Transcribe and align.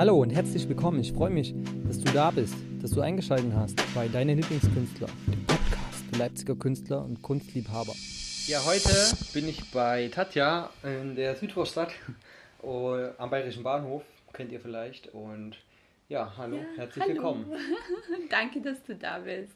Hallo 0.00 0.16
und 0.22 0.30
herzlich 0.30 0.66
willkommen. 0.66 0.98
Ich 1.00 1.12
freue 1.12 1.28
mich, 1.28 1.52
dass 1.86 1.98
du 2.00 2.10
da 2.14 2.30
bist, 2.30 2.54
dass 2.80 2.92
du 2.92 3.02
eingeschaltet 3.02 3.52
hast 3.52 3.76
bei 3.94 4.08
Deine 4.08 4.32
Lieblingskünstler, 4.32 5.08
dem 5.26 5.44
Podcast 5.44 6.04
für 6.10 6.18
Leipziger 6.18 6.56
Künstler 6.56 7.04
und 7.04 7.20
Kunstliebhaber. 7.20 7.92
Ja, 8.46 8.64
heute 8.64 8.88
bin 9.34 9.46
ich 9.46 9.70
bei 9.72 10.08
Tatja 10.08 10.70
in 10.82 11.16
der 11.16 11.36
Südvorstadt 11.36 11.92
oh, 12.62 12.96
am 13.18 13.28
Bayerischen 13.28 13.62
Bahnhof, 13.62 14.02
kennt 14.32 14.50
ihr 14.52 14.60
vielleicht. 14.60 15.08
Und 15.08 15.58
ja, 16.08 16.32
hallo, 16.34 16.56
ja, 16.56 16.64
herzlich 16.78 17.04
hallo. 17.04 17.14
willkommen. 17.14 17.52
Danke, 18.30 18.62
dass 18.62 18.82
du 18.84 18.94
da 18.94 19.18
bist. 19.18 19.52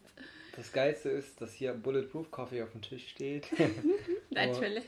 Das 0.57 0.71
Geilste 0.71 1.09
ist, 1.09 1.41
dass 1.41 1.55
hier 1.55 1.73
Bulletproof 1.73 2.31
Coffee 2.31 2.63
auf 2.63 2.73
dem 2.73 2.83
Tisch 2.83 3.09
steht. 3.09 3.47
Natürlich. 4.31 4.85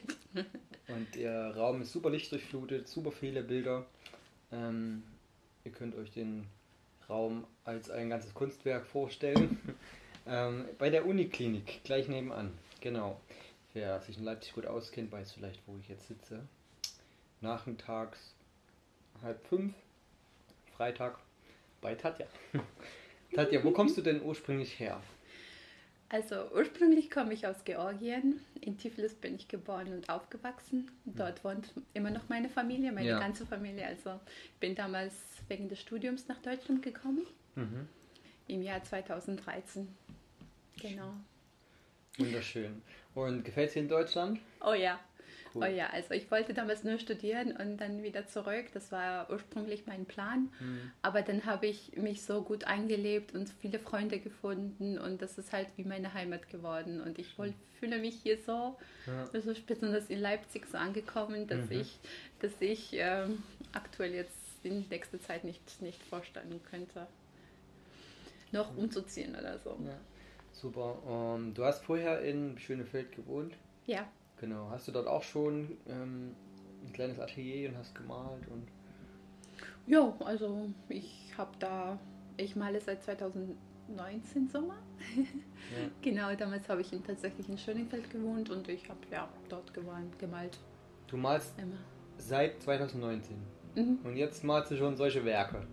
Und 0.89 1.15
der 1.15 1.57
Raum 1.57 1.81
ist 1.81 1.93
super 1.93 2.11
lichtdurchflutet, 2.11 2.89
super 2.89 3.11
viele 3.11 3.43
Bilder. 3.43 3.87
Ähm, 4.53 5.03
ihr 5.67 5.73
könnt 5.73 5.97
euch 5.97 6.13
den 6.13 6.47
Raum 7.09 7.45
als 7.65 7.91
ein 7.91 8.09
ganzes 8.09 8.33
Kunstwerk 8.33 8.87
vorstellen. 8.87 9.59
ähm, 10.27 10.65
bei 10.79 10.89
der 10.89 11.05
Uniklinik, 11.05 11.83
gleich 11.85 12.09
nebenan. 12.09 12.57
Genau. 12.81 13.21
Wer 13.75 14.01
sich 14.01 14.17
in 14.17 14.25
Leipzig 14.25 14.55
gut 14.55 14.67
auskennt, 14.67 15.13
weiß 15.13 15.33
vielleicht, 15.33 15.61
wo 15.67 15.77
ich 15.79 15.89
jetzt 15.89 16.07
sitze. 16.07 16.41
Nachmittags 17.41 18.35
halb 19.23 19.45
fünf, 19.49 19.75
Freitag 20.77 21.19
bei 21.81 21.95
Tatja. 21.95 22.27
Tatja, 23.35 23.63
wo 23.65 23.73
kommst 23.73 23.99
du 23.99 24.03
denn 24.03 24.23
ursprünglich 24.23 24.79
her? 24.79 25.03
Also 26.09 26.51
ursprünglich 26.55 27.11
komme 27.11 27.33
ich 27.33 27.47
aus 27.47 27.65
Georgien. 27.65 28.41
In 28.61 28.79
Tiflis 28.79 29.15
bin 29.15 29.35
ich 29.35 29.49
geboren 29.49 29.93
und 29.93 30.09
aufgewachsen. 30.09 30.91
Dort 31.05 31.43
wohnt 31.43 31.73
immer 31.95 32.11
noch 32.11 32.29
meine 32.29 32.49
Familie, 32.49 32.93
meine 32.93 33.09
ja. 33.09 33.19
ganze 33.19 33.45
Familie. 33.45 33.87
Also 33.87 34.21
ich 34.45 34.61
bin 34.61 34.75
damals 34.75 35.15
wegen 35.49 35.69
des 35.69 35.81
Studiums 35.81 36.29
nach 36.29 36.39
Deutschland 36.39 36.83
gekommen. 36.83 37.27
Mhm. 37.57 37.89
Im 38.47 38.63
Jahr 38.63 38.85
2013. 38.85 39.89
Genau. 40.81 41.15
Wunderschön. 42.19 42.83
Und 43.15 43.45
gefällt 43.45 43.69
es 43.69 43.75
dir 43.75 43.81
in 43.81 43.89
Deutschland? 43.89 44.41
Oh 44.61 44.75
ja, 44.75 45.01
Cool. 45.57 45.65
Oh 45.65 45.67
ja, 45.67 45.89
also 45.91 46.13
ich 46.13 46.31
wollte 46.31 46.53
damals 46.53 46.85
nur 46.85 46.99
studieren 46.99 47.57
und 47.57 47.79
dann 47.79 48.03
wieder 48.03 48.27
zurück. 48.27 48.67
Das 48.75 48.93
war 48.93 49.31
ursprünglich 49.31 49.87
mein 49.87 50.05
Plan. 50.05 50.51
Mhm. 50.61 50.91
Aber 51.03 51.23
dann 51.23 51.47
habe 51.47 51.67
ich 51.67 51.97
mich 51.97 52.23
so 52.23 52.43
gut 52.43 52.65
eingelebt 52.65 53.35
und 53.35 53.49
viele 53.61 53.79
Freunde 53.79 54.19
gefunden 54.19 54.99
und 54.99 55.23
das 55.23 55.39
ist 55.39 55.53
halt 55.53 55.69
wie 55.77 55.85
meine 55.85 56.13
Heimat 56.13 56.51
geworden. 56.51 57.01
Und 57.01 57.19
ich 57.19 57.33
voll, 57.33 57.55
fühle 57.81 57.99
mich 57.99 58.17
hier 58.23 58.39
so, 58.39 58.77
ja. 59.07 59.29
also 59.33 59.55
besonders 59.67 60.11
in 60.11 60.21
Leipzig 60.21 60.67
so 60.67 60.77
angekommen, 60.77 61.47
dass 61.47 61.71
mhm. 61.71 61.81
ich, 61.81 61.99
dass 62.41 62.53
ich 62.61 62.91
ähm, 62.93 63.43
aktuell 63.73 64.15
jetzt 64.15 64.37
in 64.63 64.85
nächster 64.91 65.21
Zeit 65.21 65.45
nicht, 65.45 65.81
nicht 65.81 66.03
vorstellen 66.03 66.61
könnte, 66.71 67.07
noch 68.53 68.73
mhm. 68.73 68.81
umzuziehen 68.81 69.35
oder 69.37 69.59
so. 69.59 69.79
Ja. 69.85 69.97
Super. 70.57 70.97
Um, 71.07 71.53
du 71.53 71.65
hast 71.65 71.85
vorher 71.85 72.23
in 72.23 72.59
Schönefeld 72.59 73.13
gewohnt? 73.13 73.55
Ja. 73.85 74.07
Genau. 74.41 74.69
Hast 74.71 74.89
du 74.89 74.93
dort 74.93 75.07
auch 75.07 75.23
schon 75.23 75.77
ähm, 75.87 76.35
ein 76.85 76.93
kleines 76.95 77.21
Atelier 77.21 77.69
und 77.69 77.77
hast 77.77 77.95
gemalt 77.95 78.49
und? 78.51 78.67
Ja, 79.87 80.15
also 80.21 80.71
ich 80.89 81.31
habe 81.37 81.51
da, 81.59 81.99
ich 82.39 82.57
male 82.57 82.81
seit 82.81 83.03
2019 83.03 84.49
Sommer. 84.49 84.79
Ja. 85.15 85.25
genau, 86.03 86.35
damals 86.35 86.69
habe 86.71 86.81
ich 86.81 86.93
in, 86.93 87.05
tatsächlich 87.05 87.49
in 87.51 87.59
Schöningfeld 87.59 88.11
gewohnt 88.11 88.49
und 88.49 88.67
ich 88.69 88.89
habe 88.89 89.01
ja 89.11 89.29
dort 89.51 89.75
gemalt. 89.75 90.59
Du 91.07 91.19
malst 91.19 91.53
Immer. 91.59 91.77
seit 92.17 92.63
2019 92.63 93.37
mhm. 93.75 93.99
und 94.05 94.17
jetzt 94.17 94.43
malst 94.43 94.71
du 94.71 94.77
schon 94.77 94.97
solche 94.97 95.23
Werke. 95.23 95.67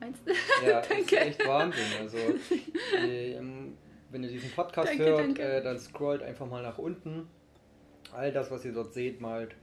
Meinst 0.00 0.26
du? 0.26 0.32
Ja, 0.66 0.80
das 0.80 0.90
ist 0.98 1.12
echt 1.12 1.46
Wahnsinn. 1.46 1.84
Also, 2.00 2.16
äh, 2.96 3.36
wenn 4.14 4.22
ihr 4.22 4.30
diesen 4.30 4.50
Podcast 4.52 4.90
danke, 4.90 5.04
hört, 5.04 5.18
danke. 5.18 5.42
Äh, 5.42 5.62
dann 5.62 5.76
scrollt 5.76 6.22
einfach 6.22 6.46
mal 6.46 6.62
nach 6.62 6.78
unten 6.78 7.26
all 8.12 8.30
das, 8.30 8.48
was 8.50 8.64
ihr 8.64 8.72
dort 8.72 8.94
seht, 8.94 9.20
malt, 9.20 9.56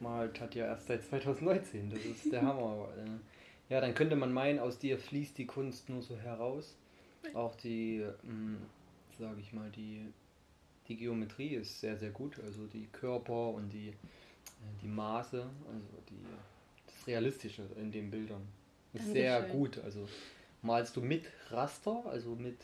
malt 0.00 0.40
hat 0.40 0.54
ja 0.54 0.64
erst 0.64 0.86
seit 0.86 1.04
2019. 1.04 1.90
Das 1.90 2.02
ist 2.04 2.32
der 2.32 2.40
Hammer. 2.46 2.88
ja, 3.68 3.82
dann 3.82 3.94
könnte 3.94 4.16
man 4.16 4.32
meinen, 4.32 4.58
aus 4.58 4.78
dir 4.78 4.98
fließt 4.98 5.36
die 5.36 5.46
Kunst 5.46 5.90
nur 5.90 6.00
so 6.00 6.16
heraus. 6.16 6.74
Auch 7.34 7.54
die, 7.56 8.02
hm, 8.22 8.56
sage 9.18 9.40
ich 9.40 9.52
mal, 9.52 9.70
die, 9.70 10.06
die 10.88 10.96
Geometrie 10.96 11.54
ist 11.54 11.80
sehr, 11.80 11.98
sehr 11.98 12.10
gut. 12.10 12.40
Also 12.44 12.66
die 12.66 12.86
Körper 12.92 13.50
und 13.50 13.68
die, 13.68 13.88
äh, 13.88 13.94
die 14.82 14.88
Maße, 14.88 15.42
also 15.42 15.88
die, 16.08 16.24
das 16.86 17.06
Realistische 17.06 17.62
in 17.76 17.92
den 17.92 18.10
Bildern 18.10 18.42
ist 18.94 19.06
Dankeschön. 19.06 19.14
sehr 19.14 19.42
gut. 19.42 19.78
Also 19.84 20.08
malst 20.62 20.96
du 20.96 21.02
mit 21.02 21.26
Raster, 21.50 22.04
also 22.06 22.34
mit 22.34 22.56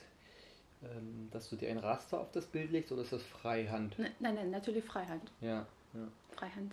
ähm, 0.82 1.28
dass 1.32 1.50
du 1.50 1.56
dir 1.56 1.70
ein 1.70 1.78
Raster 1.78 2.20
auf 2.20 2.30
das 2.30 2.46
Bild 2.46 2.70
legst 2.70 2.92
oder 2.92 3.02
ist 3.02 3.12
das 3.12 3.22
Freihand? 3.22 3.98
Ne, 3.98 4.10
nein, 4.20 4.36
nein, 4.36 4.50
natürlich 4.50 4.84
Freihand. 4.84 5.30
Ja, 5.40 5.66
ja. 5.94 6.08
Freihand. 6.36 6.72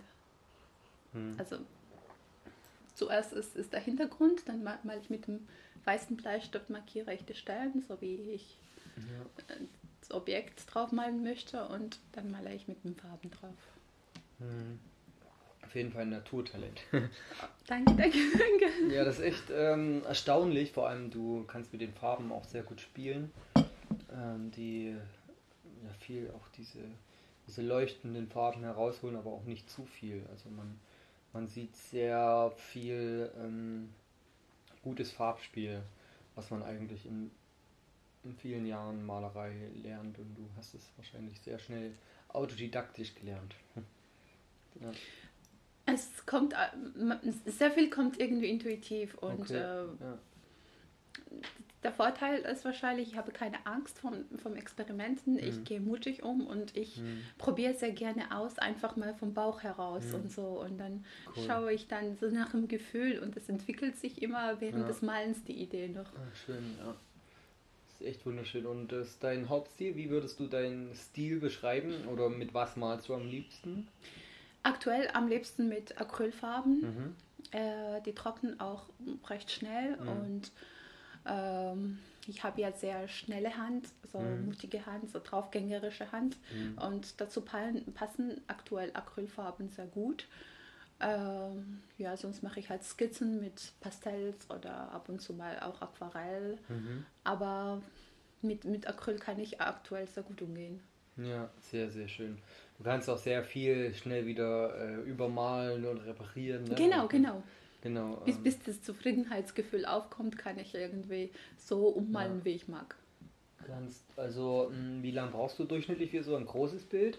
Hm. 1.12 1.34
Also 1.38 1.58
zuerst 2.94 3.32
ist, 3.32 3.56
ist 3.56 3.72
der 3.72 3.80
Hintergrund, 3.80 4.48
dann 4.48 4.62
mal, 4.62 4.78
mal 4.84 4.98
ich 4.98 5.10
mit 5.10 5.26
dem 5.26 5.48
weißen 5.84 6.16
Bleistift 6.16 6.70
markiere 6.70 7.14
ich 7.14 7.24
die 7.24 7.34
Stellen, 7.34 7.82
so 7.86 8.00
wie 8.00 8.14
ich 8.14 8.58
ja. 8.96 9.54
Äh, 9.54 9.60
das 10.00 10.12
Objekt 10.12 10.72
drauf 10.72 10.92
malen 10.92 11.24
möchte 11.24 11.66
und 11.66 11.98
dann 12.12 12.30
male 12.30 12.54
ich 12.54 12.68
mit 12.68 12.84
den 12.84 12.94
Farben 12.94 13.30
drauf. 13.30 13.56
Hm. 14.38 14.78
Auf 15.64 15.74
jeden 15.74 15.90
Fall 15.90 16.02
ein 16.02 16.10
Naturtalent. 16.10 16.80
danke, 17.66 17.92
danke, 17.96 18.18
danke. 18.38 18.94
Ja, 18.94 19.04
das 19.04 19.18
ist 19.18 19.24
echt 19.24 19.44
ähm, 19.50 20.04
erstaunlich. 20.06 20.70
Vor 20.70 20.88
allem, 20.88 21.10
du 21.10 21.44
kannst 21.48 21.72
mit 21.72 21.80
den 21.80 21.92
Farben 21.92 22.30
auch 22.30 22.44
sehr 22.44 22.62
gut 22.62 22.80
spielen 22.80 23.32
ähm, 24.12 24.50
die 24.52 24.96
ja, 25.84 25.92
viel 26.00 26.30
auch 26.30 26.48
diese, 26.56 26.80
diese 27.46 27.62
leuchtenden 27.62 28.28
Farben 28.28 28.62
herausholen, 28.62 29.16
aber 29.16 29.30
auch 29.32 29.44
nicht 29.44 29.70
zu 29.70 29.84
viel. 29.84 30.24
Also 30.30 30.48
man, 30.50 30.78
man 31.32 31.46
sieht 31.46 31.76
sehr 31.76 32.52
viel 32.56 33.30
ähm, 33.38 33.90
gutes 34.82 35.10
Farbspiel, 35.10 35.82
was 36.34 36.50
man 36.50 36.62
eigentlich 36.62 37.06
in, 37.06 37.30
in 38.24 38.34
vielen 38.34 38.66
Jahren 38.66 39.04
Malerei 39.04 39.70
lernt 39.82 40.18
und 40.18 40.34
du 40.34 40.48
hast 40.56 40.74
es 40.74 40.88
wahrscheinlich 40.96 41.40
sehr 41.40 41.58
schnell 41.58 41.92
autodidaktisch 42.28 43.14
gelernt. 43.14 43.54
ja. 44.80 44.92
Es 45.86 46.26
kommt, 46.26 46.52
äh, 46.52 47.32
sehr 47.44 47.70
viel 47.70 47.90
kommt 47.90 48.18
irgendwie 48.18 48.50
intuitiv 48.50 49.14
und 49.18 49.40
okay. 49.40 49.56
äh, 49.56 49.84
ja. 50.00 50.18
Der 51.82 51.92
Vorteil 51.92 52.40
ist 52.40 52.64
wahrscheinlich, 52.64 53.12
ich 53.12 53.16
habe 53.16 53.32
keine 53.32 53.64
Angst 53.64 53.98
vom, 53.98 54.24
vom 54.42 54.56
Experimenten. 54.56 55.34
Mhm. 55.34 55.40
Ich 55.40 55.64
gehe 55.64 55.80
mutig 55.80 56.22
um 56.22 56.46
und 56.46 56.76
ich 56.76 56.98
mhm. 56.98 57.22
probiere 57.38 57.74
sehr 57.74 57.92
gerne 57.92 58.36
aus, 58.36 58.58
einfach 58.58 58.96
mal 58.96 59.14
vom 59.14 59.34
Bauch 59.34 59.62
heraus 59.62 60.04
mhm. 60.08 60.14
und 60.14 60.32
so. 60.32 60.60
Und 60.60 60.78
dann 60.78 61.04
cool. 61.36 61.44
schaue 61.46 61.72
ich 61.72 61.86
dann 61.86 62.16
so 62.16 62.28
nach 62.28 62.50
dem 62.50 62.66
Gefühl 62.66 63.20
und 63.20 63.36
es 63.36 63.48
entwickelt 63.48 63.96
sich 63.96 64.22
immer 64.22 64.60
während 64.60 64.82
ja. 64.82 64.88
des 64.88 65.02
Malens 65.02 65.44
die 65.44 65.60
Idee 65.60 65.88
noch. 65.88 66.12
Ah, 66.14 66.34
schön, 66.46 66.76
ja. 66.78 66.94
Das 67.86 68.00
ist 68.00 68.06
echt 68.06 68.26
wunderschön. 68.26 68.66
Und 68.66 68.90
das 68.90 69.08
ist 69.08 69.24
dein 69.24 69.48
Hauptstil? 69.48 69.96
Wie 69.96 70.10
würdest 70.10 70.40
du 70.40 70.46
deinen 70.46 70.94
Stil 70.94 71.40
beschreiben 71.40 72.08
oder 72.08 72.28
mit 72.28 72.52
was 72.52 72.76
malst 72.76 73.08
du 73.08 73.14
am 73.14 73.26
liebsten? 73.26 73.86
Aktuell 74.62 75.08
am 75.12 75.28
liebsten 75.28 75.68
mit 75.68 76.00
Acrylfarben. 76.00 76.80
Mhm. 76.80 77.14
Äh, 77.52 78.00
die 78.04 78.12
trocknen 78.12 78.58
auch 78.58 78.86
recht 79.28 79.50
schnell 79.50 79.96
mhm. 79.98 80.08
und 80.08 80.52
ähm, 81.26 81.98
ich 82.26 82.42
habe 82.42 82.60
ja 82.60 82.72
sehr 82.72 83.06
schnelle 83.08 83.56
Hand, 83.56 83.88
so 84.10 84.18
mhm. 84.18 84.46
mutige 84.46 84.84
Hand, 84.86 85.10
so 85.10 85.20
draufgängerische 85.22 86.10
Hand. 86.12 86.36
Mhm. 86.52 86.78
Und 86.78 87.20
dazu 87.20 87.42
passen 87.42 88.40
aktuell 88.46 88.90
Acrylfarben 88.94 89.70
sehr 89.70 89.86
gut. 89.86 90.26
Ähm, 90.98 91.82
ja, 91.98 92.16
sonst 92.16 92.42
mache 92.42 92.58
ich 92.58 92.70
halt 92.70 92.82
Skizzen 92.82 93.40
mit 93.40 93.72
Pastells 93.80 94.50
oder 94.50 94.90
ab 94.92 95.08
und 95.08 95.20
zu 95.20 95.34
mal 95.34 95.60
auch 95.60 95.80
Aquarell. 95.82 96.58
Mhm. 96.68 97.04
Aber 97.22 97.82
mit, 98.42 98.64
mit 98.64 98.86
Acryl 98.86 99.18
kann 99.18 99.38
ich 99.38 99.60
aktuell 99.60 100.06
sehr 100.06 100.22
gut 100.22 100.40
umgehen. 100.42 100.80
Ja, 101.16 101.50
sehr, 101.60 101.90
sehr 101.90 102.08
schön. 102.08 102.38
Du 102.78 102.84
kannst 102.84 103.08
auch 103.08 103.18
sehr 103.18 103.42
viel 103.42 103.94
schnell 103.94 104.26
wieder 104.26 104.74
äh, 104.78 104.94
übermalen 105.02 105.86
und 105.86 105.98
reparieren. 105.98 106.64
Ne? 106.64 106.74
Genau, 106.74 107.08
genau. 107.08 107.42
Genau. 107.82 108.16
Bis, 108.24 108.36
ähm, 108.36 108.42
bis 108.42 108.58
das 108.60 108.82
Zufriedenheitsgefühl 108.82 109.84
aufkommt, 109.84 110.38
kann 110.38 110.58
ich 110.58 110.74
irgendwie 110.74 111.30
so 111.56 111.88
ummalen, 111.88 112.38
ja. 112.38 112.44
wie 112.44 112.50
ich 112.50 112.68
mag. 112.68 112.96
Kannst, 113.66 114.04
also 114.16 114.70
hm, 114.70 115.02
wie 115.02 115.10
lange 115.10 115.32
brauchst 115.32 115.58
du 115.58 115.64
durchschnittlich 115.64 116.10
für 116.10 116.22
so 116.22 116.36
ein 116.36 116.46
großes 116.46 116.84
Bild? 116.84 117.18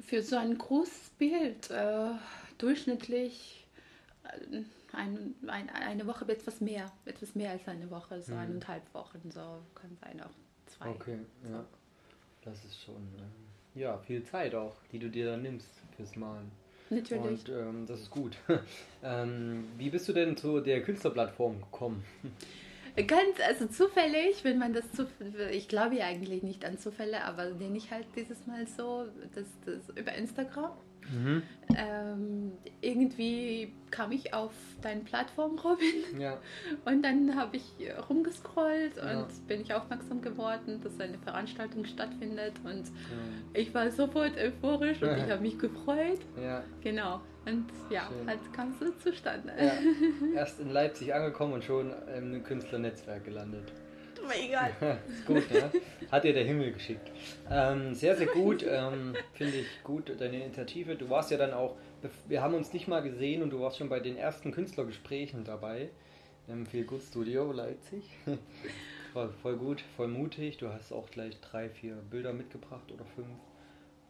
Für 0.00 0.22
so 0.22 0.36
ein 0.36 0.56
großes 0.56 1.10
Bild 1.18 1.70
äh, 1.70 2.10
durchschnittlich 2.58 3.66
äh, 4.24 4.62
ein, 4.92 5.34
ein, 5.46 5.68
eine 5.70 6.06
Woche 6.06 6.28
etwas 6.28 6.60
mehr, 6.60 6.92
etwas 7.04 7.34
mehr 7.34 7.50
als 7.50 7.66
eine 7.66 7.90
Woche, 7.90 8.20
so 8.22 8.32
mhm. 8.32 8.38
eineinhalb 8.38 8.94
Wochen, 8.94 9.30
so 9.30 9.62
kann 9.74 9.96
sein 10.00 10.20
auch 10.20 10.30
zwei. 10.66 10.88
Okay, 10.90 11.18
so. 11.42 11.50
ja. 11.50 11.64
Das 12.44 12.64
ist 12.64 12.82
schon 12.82 13.08
äh, 13.76 13.80
ja 13.80 13.98
viel 13.98 14.24
Zeit 14.24 14.54
auch, 14.54 14.76
die 14.90 14.98
du 14.98 15.08
dir 15.08 15.26
dann 15.26 15.42
nimmst 15.42 15.70
fürs 15.96 16.16
Malen. 16.16 16.50
Natürlich. 16.92 17.48
Und 17.48 17.48
ähm, 17.48 17.86
das 17.86 18.00
ist 18.00 18.10
gut. 18.10 18.36
ähm, 19.02 19.64
wie 19.78 19.90
bist 19.90 20.08
du 20.08 20.12
denn 20.12 20.36
zu 20.36 20.60
der 20.60 20.82
Künstlerplattform 20.82 21.60
gekommen? 21.60 22.04
Ganz, 22.94 23.40
also 23.46 23.66
zufällig, 23.66 24.44
wenn 24.44 24.58
man 24.58 24.74
das 24.74 24.92
zu, 24.92 25.06
ich 25.50 25.66
glaube 25.68 25.96
ja 25.96 26.04
eigentlich 26.04 26.42
nicht 26.42 26.64
an 26.64 26.76
Zufälle, 26.76 27.24
aber 27.24 27.46
nenne 27.50 27.78
ich 27.78 27.90
halt 27.90 28.06
dieses 28.14 28.46
Mal 28.46 28.66
so, 28.66 29.06
das, 29.34 29.46
das 29.64 29.96
über 29.96 30.12
Instagram. 30.12 30.72
Mhm. 31.10 31.42
Ähm, 31.76 32.52
irgendwie 32.80 33.72
kam 33.90 34.12
ich 34.12 34.34
auf 34.34 34.52
deine 34.82 35.00
Plattform, 35.00 35.58
Robin. 35.58 36.20
Ja. 36.20 36.38
Und 36.84 37.02
dann 37.02 37.36
habe 37.36 37.56
ich 37.56 37.64
rumgescrollt 38.08 38.96
ja. 38.96 39.20
und 39.20 39.46
bin 39.46 39.60
ich 39.60 39.72
aufmerksam 39.72 40.20
geworden, 40.20 40.80
dass 40.82 41.00
eine 41.00 41.18
Veranstaltung 41.18 41.84
stattfindet. 41.84 42.54
Und 42.64 42.88
ja. 42.88 42.92
ich 43.54 43.72
war 43.74 43.90
sofort 43.90 44.36
euphorisch 44.36 45.02
und 45.02 45.16
ich 45.16 45.22
habe 45.30 45.42
mich 45.42 45.58
gefreut. 45.58 46.20
Ja. 46.40 46.62
Genau. 46.82 47.20
Und 47.44 47.66
ja, 47.90 48.08
Schön. 48.08 48.28
halt 48.28 48.52
kam 48.52 48.74
so 48.78 48.90
zustande. 48.92 49.52
Ja. 49.58 49.72
Erst 50.34 50.60
in 50.60 50.70
Leipzig 50.70 51.12
angekommen 51.14 51.54
und 51.54 51.64
schon 51.64 51.92
im 52.16 52.42
Künstlernetzwerk 52.42 53.24
gelandet. 53.24 53.72
Mega. 54.28 54.66
ist 55.08 55.26
gut, 55.26 55.50
ne? 55.50 55.70
Hat 56.10 56.24
dir 56.24 56.32
der 56.32 56.44
Himmel 56.44 56.72
geschickt. 56.72 57.10
Ähm, 57.50 57.94
sehr, 57.94 58.16
sehr 58.16 58.26
gut. 58.26 58.64
Ähm, 58.68 59.14
Finde 59.34 59.58
ich 59.58 59.82
gut, 59.82 60.12
deine 60.18 60.42
Initiative. 60.42 60.96
Du 60.96 61.10
warst 61.10 61.30
ja 61.30 61.36
dann 61.36 61.52
auch, 61.52 61.76
wir 62.28 62.42
haben 62.42 62.54
uns 62.54 62.72
nicht 62.72 62.88
mal 62.88 63.02
gesehen 63.02 63.42
und 63.42 63.50
du 63.50 63.60
warst 63.60 63.78
schon 63.78 63.88
bei 63.88 64.00
den 64.00 64.16
ersten 64.16 64.52
Künstlergesprächen 64.52 65.44
dabei 65.44 65.90
im 66.48 66.66
Feel 66.66 66.84
Good 66.84 67.02
Studio 67.02 67.52
Leipzig. 67.52 68.04
War 69.14 69.28
voll 69.28 69.56
gut, 69.56 69.82
voll 69.96 70.08
mutig. 70.08 70.56
Du 70.56 70.68
hast 70.68 70.92
auch 70.92 71.10
gleich 71.10 71.38
drei, 71.40 71.68
vier 71.68 71.94
Bilder 72.10 72.32
mitgebracht 72.32 72.90
oder 72.92 73.04
fünf. 73.04 73.28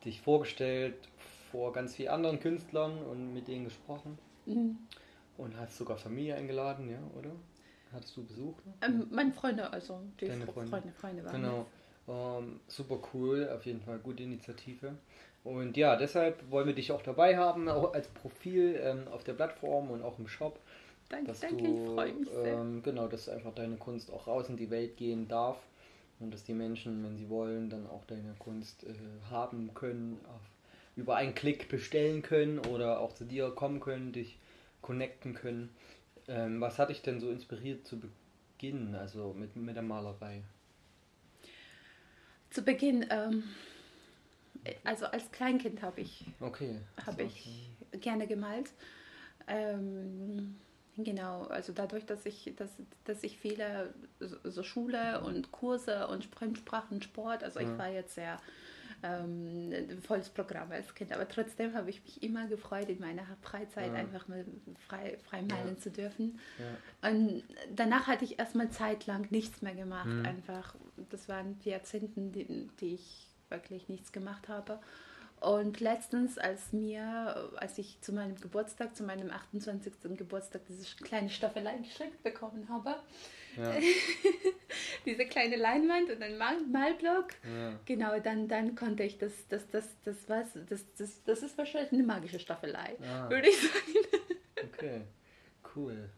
Dich 0.05 0.21
vorgestellt 0.21 0.95
vor 1.51 1.73
ganz 1.73 1.97
vielen 1.97 2.09
anderen 2.09 2.41
Künstlern 2.41 2.99
und 3.03 3.35
mit 3.35 3.49
denen 3.49 3.65
gesprochen. 3.65 4.19
Mhm. 4.47 4.79
Und 5.37 5.57
hast 5.59 5.77
sogar 5.77 5.97
Familie 5.97 6.37
eingeladen, 6.37 6.89
ja, 6.89 6.99
oder? 7.19 7.31
Hattest 7.93 8.17
du 8.17 8.25
Besuch? 8.25 8.55
Ähm, 8.81 9.07
meine 9.11 9.33
Freunde, 9.33 9.71
also 9.73 10.01
die 10.21 10.29
Deine 10.29 10.47
Freunde. 10.47 10.71
Freunde, 10.71 10.93
Freunde 10.93 11.25
waren 11.25 11.43
Genau. 11.43 11.67
Ähm, 12.09 12.61
super 12.67 12.99
cool, 13.13 13.49
auf 13.55 13.65
jeden 13.65 13.81
Fall 13.81 13.99
gute 13.99 14.23
Initiative. 14.23 14.97
Und 15.45 15.77
ja, 15.77 15.97
deshalb 15.97 16.51
wollen 16.51 16.67
wir 16.67 16.75
dich 16.75 16.93
auch 16.93 17.03
dabei 17.03 17.37
haben, 17.37 17.69
auch 17.69 17.95
als 17.95 18.09
Profil 18.09 18.79
ähm, 18.83 19.09
auf 19.11 19.25
der 19.25 19.35
Plattform 19.35 19.91
und 19.91 20.03
auch 20.03 20.19
im 20.19 20.29
Shop. 20.29 20.59
Danke, 21.09 21.33
danke, 21.41 21.63
du, 21.63 21.75
ich 21.75 21.95
freue 21.95 22.13
mich 22.15 22.29
sehr. 22.29 22.55
Ähm, 22.55 22.83
genau, 22.83 23.07
dass 23.07 23.29
einfach 23.29 23.55
deine 23.55 23.77
Kunst 23.77 24.11
auch 24.13 24.27
raus 24.27 24.49
in 24.49 24.57
die 24.57 24.71
Welt 24.71 24.97
gehen 24.97 25.29
darf 25.29 25.59
und 26.21 26.33
dass 26.33 26.45
die 26.45 26.55
Menschen, 26.55 27.05
wenn 27.05 27.17
sie 27.17 27.29
wollen, 27.29 27.69
dann 27.69 27.87
auch 27.87 28.05
deine 28.07 28.35
Kunst 28.39 28.85
äh, 28.85 28.95
haben 29.31 29.75
können, 29.75 30.19
auf, 30.29 30.41
über 30.97 31.17
einen 31.17 31.35
Klick 31.35 31.69
bestellen 31.69 32.23
können 32.23 32.59
oder 32.61 33.01
auch 33.01 33.13
zu 33.13 33.25
dir 33.25 33.51
kommen 33.51 33.81
können, 33.81 34.13
dich 34.13 34.39
connecten 34.81 35.35
können. 35.35 35.71
Ähm, 36.29 36.61
was 36.61 36.79
hat 36.79 36.91
dich 36.91 37.03
denn 37.03 37.21
so 37.21 37.31
inspiriert 37.31 37.87
zu 37.87 38.01
Beginn, 38.01 38.95
also 38.95 39.35
mit, 39.35 39.57
mit 39.57 39.77
der 39.77 39.83
Malerei? 39.83 40.43
Zu 42.51 42.63
Beginn, 42.63 43.07
ähm, 43.11 43.45
also 44.85 45.07
als 45.07 45.31
Kleinkind 45.33 45.83
habe 45.83 46.03
ich, 46.03 46.25
okay. 46.41 46.79
hab 47.05 47.19
ich 47.19 47.71
gerne 48.01 48.27
gemalt. 48.27 48.71
Ähm, 49.49 50.57
genau, 50.97 51.45
also 51.45 51.73
dadurch, 51.73 52.07
dass 52.07 52.27
ich, 52.27 52.53
dass, 52.57 52.71
dass 53.05 53.25
ich 53.25 53.39
viele 53.39 53.93
so 54.45 54.63
Schule 54.63 55.21
und 55.23 55.51
Kurse 55.51 56.07
und 56.09 56.27
Fremdsprachen, 56.27 57.03
Sport, 57.03 57.43
also 57.43 57.59
ich 57.59 57.79
war 57.79 57.89
jetzt 57.89 58.15
sehr 58.15 58.39
ähm, 59.03 59.73
volles 60.07 60.29
Programm 60.29 60.71
als 60.71 60.95
Kind. 60.95 61.13
Aber 61.13 61.29
trotzdem 61.29 61.75
habe 61.75 61.91
ich 61.91 62.03
mich 62.03 62.23
immer 62.23 62.47
gefreut, 62.47 62.89
in 62.89 63.01
meiner 63.01 63.25
Freizeit 63.41 63.89
ja. 63.89 63.95
einfach 63.95 64.29
mal 64.29 64.45
frei, 64.89 65.19
frei 65.29 65.43
malen 65.43 65.75
ja. 65.75 65.79
zu 65.79 65.91
dürfen. 65.91 66.39
Ja. 66.59 67.11
Und 67.11 67.43
danach 67.75 68.07
hatte 68.07 68.25
ich 68.25 68.39
erstmal 68.39 68.71
zeitlang 68.71 69.27
nichts 69.31 69.63
mehr 69.63 69.75
gemacht. 69.75 70.07
Mhm. 70.07 70.25
Einfach, 70.25 70.75
das 71.11 71.29
waren 71.29 71.59
die 71.61 71.71
Jahrzehnte, 71.71 72.09
die, 72.17 72.69
die 72.81 72.95
ich 72.95 73.27
wirklich 73.49 73.89
nichts 73.89 74.13
gemacht 74.13 74.49
habe. 74.49 74.79
Und 75.41 75.81
letztens, 75.81 76.39
als 76.39 76.73
mir, 76.73 77.51
als 77.57 77.77
ich 77.77 78.01
zu 78.01 78.13
meinem 78.13 78.37
Geburtstag, 78.37 78.95
zu 78.95 79.03
meinem 79.03 79.31
28. 79.31 79.93
Geburtstag, 80.17 80.63
diese 80.69 80.95
kleine 80.97 81.31
Staffelei 81.31 81.79
geschenkt 81.79 82.23
bekommen 82.23 82.69
habe, 82.69 82.95
ja. 83.57 83.75
diese 85.07 85.27
kleine 85.27 85.57
Leinwand 85.57 86.11
und 86.11 86.23
ein 86.23 86.39
Mal 86.39 86.61
Malblock, 86.61 87.29
ja. 87.45 87.79
genau, 87.85 88.19
dann, 88.21 88.49
dann 88.49 88.75
konnte 88.75 89.03
ich 89.03 89.19
das, 89.19 89.33
das, 89.49 89.69
das, 89.71 89.89
das, 90.05 90.17
was, 90.29 90.47
das, 90.69 90.85
das, 90.97 91.23
das 91.25 91.43
ist 91.43 91.59
wahrscheinlich 91.59 91.93
eine 91.93 92.03
magische 92.03 92.39
Staffelei, 92.39 92.97
ah. 93.03 93.29
würde 93.31 93.49
ich 93.49 93.57
sagen. 93.57 93.73
Okay, 94.75 95.01
cool. 95.75 96.09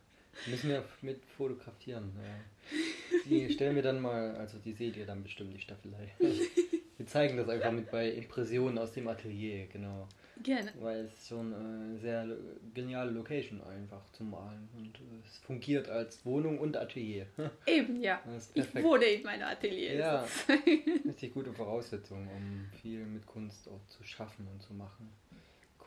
Müssen 0.46 0.68
wir 0.68 0.84
mit 1.00 1.24
fotografieren. 1.24 2.12
Ja. 2.16 2.78
Die 3.24 3.50
stellen 3.50 3.74
wir 3.74 3.82
dann 3.82 4.00
mal, 4.02 4.36
also 4.36 4.58
die 4.58 4.72
seht 4.72 4.96
ihr 4.96 5.06
dann 5.06 5.22
bestimmt, 5.22 5.54
die 5.54 5.60
Staffelei. 5.60 6.10
Wir 6.96 7.06
zeigen 7.06 7.36
das 7.36 7.48
einfach 7.48 7.72
mit 7.72 7.90
bei 7.90 8.08
Impressionen 8.08 8.78
aus 8.78 8.92
dem 8.92 9.08
Atelier, 9.08 9.66
genau. 9.66 10.08
Gerne. 10.42 10.72
Weil 10.80 11.04
es 11.04 11.28
schon 11.28 11.54
eine 11.54 11.98
sehr 11.98 12.26
geniale 12.74 13.10
Location 13.10 13.62
einfach 13.62 14.02
zum 14.12 14.30
Malen 14.30 14.68
und 14.76 14.98
es 15.24 15.38
fungiert 15.38 15.88
als 15.88 16.24
Wohnung 16.24 16.58
und 16.58 16.76
Atelier. 16.76 17.26
Eben, 17.66 18.00
ja. 18.00 18.20
Ich 18.54 18.74
wohne 18.74 19.04
in 19.04 19.22
meinem 19.22 19.44
Atelier. 19.44 19.94
Ja, 19.94 20.26
richtig 21.04 21.34
gute 21.34 21.52
Voraussetzungen, 21.52 22.28
um 22.28 22.78
viel 22.80 23.04
mit 23.06 23.26
Kunst 23.26 23.68
auch 23.68 23.86
zu 23.86 24.02
schaffen 24.04 24.48
und 24.52 24.62
zu 24.62 24.74
machen. 24.74 25.10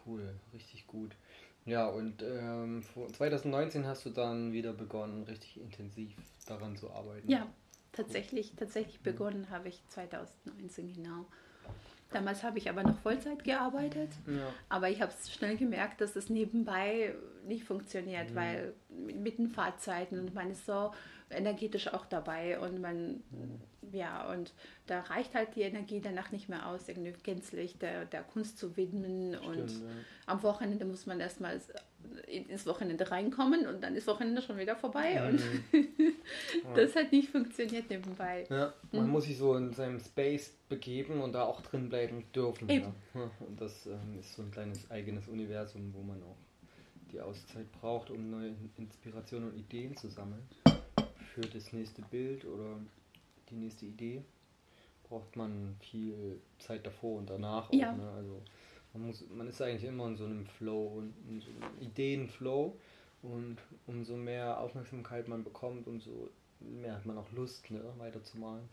Cool, 0.06 0.34
richtig 0.54 0.88
gut. 0.88 1.16
Ja, 1.66 1.88
und 1.88 2.24
ähm, 2.24 2.82
2019 3.14 3.86
hast 3.86 4.06
du 4.06 4.10
dann 4.10 4.54
wieder 4.54 4.72
begonnen, 4.72 5.24
richtig 5.24 5.60
intensiv 5.60 6.16
daran 6.46 6.78
zu 6.78 6.90
arbeiten. 6.90 7.30
Ja, 7.30 7.48
Tatsächlich, 7.98 8.54
tatsächlich 8.56 9.00
begonnen 9.00 9.50
habe 9.50 9.70
ich 9.70 9.82
2019 9.90 10.94
genau. 10.94 11.26
Damals 12.12 12.44
habe 12.44 12.58
ich 12.58 12.70
aber 12.70 12.84
noch 12.84 12.98
Vollzeit 13.00 13.44
gearbeitet, 13.44 14.10
ja. 14.28 14.54
aber 14.70 14.90
ich 14.90 15.02
habe 15.02 15.12
schnell 15.30 15.58
gemerkt, 15.58 16.00
dass 16.00 16.16
es 16.16 16.30
nebenbei 16.30 17.14
nicht 17.46 17.66
funktioniert, 17.66 18.32
mhm. 18.32 18.36
weil 18.36 18.74
mit 18.90 19.38
den 19.38 19.50
Fahrzeiten 19.50 20.20
und 20.20 20.34
man 20.34 20.50
ist 20.50 20.66
so 20.66 20.92
energetisch 21.30 21.94
auch 21.94 22.06
dabei 22.06 22.60
und 22.60 22.80
man, 22.80 23.24
mhm. 23.32 23.62
ja, 23.92 24.32
und 24.32 24.54
da 24.86 25.02
reicht 25.02 25.36
halt 25.36 25.56
die 25.56 25.64
Energie 25.64 26.00
danach 26.00 26.32
nicht 26.32 26.48
mehr 26.48 26.68
aus, 26.68 26.88
irgendwie 26.88 27.14
gänzlich 27.24 27.78
der, 27.78 28.06
der 28.06 28.24
Kunst 28.24 28.58
zu 28.58 28.78
widmen 28.78 29.34
Stimmt, 29.34 29.46
und 29.46 29.70
ja. 29.70 29.88
am 30.28 30.44
Wochenende 30.44 30.86
muss 30.86 31.06
man 31.06 31.20
erstmal 31.20 31.60
ins 32.28 32.66
Wochenende 32.66 33.10
reinkommen 33.10 33.68
und 33.68 33.84
dann 33.84 33.96
ist 33.96 34.08
Wochenende 34.08 34.42
schon 34.42 34.58
wieder 34.58 34.76
vorbei 34.76 35.20
mhm. 35.20 35.40
und 35.78 36.76
das 36.76 36.96
hat 36.96 37.12
nicht 37.12 37.30
funktioniert 37.30 37.90
nebenbei. 37.90 38.46
Ja, 38.50 38.74
man 38.92 39.06
mhm. 39.06 39.12
muss 39.12 39.26
sich 39.26 39.38
so 39.38 39.56
in 39.56 39.74
seinem 39.74 40.00
Space 40.00 40.54
begeben 40.70 41.22
und 41.22 41.34
da 41.34 41.44
auch 41.44 41.62
drin 41.62 41.90
bleiben 41.90 42.24
dürfen. 42.34 42.70
Ja. 42.70 42.94
Und 43.14 43.60
das 43.60 43.86
ähm, 43.86 44.20
ist 44.20 44.34
so 44.36 44.44
ein 44.44 44.52
kleines 44.52 44.90
eigenes 44.92 45.28
Universum, 45.28 45.94
wo 45.94 46.02
man 46.02 46.22
auch 46.24 46.38
die 47.12 47.22
Auszeit 47.22 47.72
braucht, 47.80 48.10
um 48.10 48.30
neue 48.30 48.54
Inspirationen 48.78 49.52
und 49.52 49.58
Ideen 49.58 49.96
zu 49.96 50.10
sammeln. 50.10 50.44
Für 51.34 51.42
das 51.42 51.72
nächste 51.72 52.02
Bild 52.02 52.46
oder 52.46 52.80
die 53.50 53.56
nächste 53.56 53.86
Idee 53.86 54.24
braucht 55.08 55.36
man 55.36 55.76
viel 55.80 56.42
Zeit 56.60 56.86
davor 56.86 57.20
und 57.20 57.30
danach. 57.30 57.70
Auch, 57.70 57.74
ja. 57.74 57.94
Ne? 57.94 58.10
Also 58.18 58.42
man, 58.94 59.08
muss, 59.08 59.24
man 59.30 59.48
ist 59.48 59.62
eigentlich 59.62 59.84
immer 59.84 60.08
in 60.08 60.18
so 60.18 60.26
einem 60.26 60.46
Flow 60.46 60.98
und 60.98 61.14
in 61.30 61.42
so 61.42 61.50
einem 61.50 61.82
Ideenflow 61.82 62.78
und 63.22 63.58
umso 63.86 64.16
mehr 64.16 64.60
Aufmerksamkeit 64.60 65.28
man 65.28 65.44
bekommt, 65.44 65.88
umso 65.88 66.30
mehr 66.60 66.96
hat 66.96 67.06
man 67.06 67.18
auch 67.18 67.32
Lust, 67.32 67.70
ne, 67.70 67.82
weiterzumalen. 67.98 68.68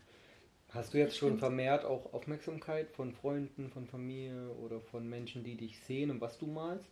Hast 0.71 0.93
du 0.93 0.99
jetzt 0.99 1.17
schon 1.17 1.39
vermehrt 1.39 1.85
auch 1.85 2.13
Aufmerksamkeit 2.13 2.91
von 2.91 3.13
Freunden, 3.13 3.71
von 3.71 3.87
Familie 3.87 4.51
oder 4.55 4.81
von 4.81 5.09
Menschen, 5.09 5.45
die 5.45 5.57
dich 5.57 5.79
sehen 5.81 6.11
und 6.11 6.21
was 6.21 6.39
du 6.39 6.47
malst? 6.47 6.91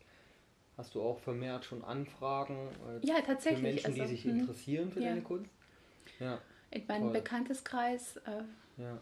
Hast 0.77 0.95
du 0.95 1.03
auch 1.03 1.19
vermehrt 1.19 1.65
schon 1.65 1.83
Anfragen 1.83 2.69
äh, 3.03 3.07
ja, 3.07 3.21
tatsächlich. 3.21 3.59
für 3.59 3.63
Menschen, 3.63 3.87
also, 3.87 4.03
die 4.03 4.09
sich 4.09 4.25
hm. 4.25 4.41
interessieren 4.41 4.91
für 4.93 5.01
ja. 5.01 5.09
deine 5.09 5.23
Kunst? 5.23 5.51
Ja. 6.21 6.41
In 6.71 6.87
meinem 6.87 7.13
Bekannteskreis 7.13 8.17
äh, 8.19 8.45
ja 8.81 8.99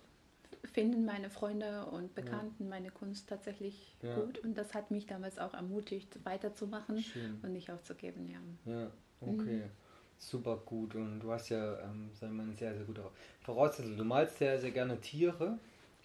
finden 0.72 1.04
meine 1.04 1.30
Freunde 1.30 1.86
und 1.86 2.14
Bekannten 2.14 2.64
ja. 2.64 2.70
meine 2.70 2.90
Kunst 2.90 3.28
tatsächlich 3.28 3.96
ja. 4.02 4.14
gut 4.14 4.38
und 4.38 4.56
das 4.56 4.74
hat 4.74 4.90
mich 4.90 5.06
damals 5.06 5.38
auch 5.38 5.54
ermutigt, 5.54 6.18
weiterzumachen 6.24 7.02
Schön. 7.02 7.38
und 7.42 7.52
nicht 7.52 7.70
aufzugeben. 7.70 8.28
Ja, 8.28 8.72
ja 8.72 8.90
okay. 9.20 9.64
Mhm. 9.64 9.70
Super 10.18 10.56
gut 10.56 10.94
und 10.94 11.20
du 11.20 11.32
hast 11.32 11.48
ja, 11.48 11.78
ähm, 11.80 12.10
sagen 12.14 12.36
wir 12.36 12.44
mal, 12.44 12.56
sehr, 12.56 12.74
sehr 12.74 12.84
gute 12.84 13.02
Voraussetzung. 13.42 13.96
Du 13.96 14.04
malst 14.04 14.38
sehr, 14.38 14.60
sehr 14.60 14.70
gerne 14.70 15.00
Tiere, 15.00 15.58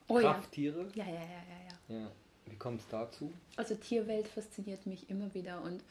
oh, 0.07 0.19
Krafttiere. 0.19 0.87
Ja, 0.95 1.05
ja, 1.05 1.13
ja, 1.13 1.19
ja, 1.19 1.95
ja. 1.95 1.99
ja. 2.01 2.11
Wie 2.45 2.55
kommt 2.55 2.81
es 2.81 2.87
dazu? 2.87 3.31
Also 3.57 3.75
Tierwelt 3.75 4.27
fasziniert 4.27 4.85
mich 4.85 5.09
immer 5.09 5.33
wieder 5.33 5.61
und 5.63 5.83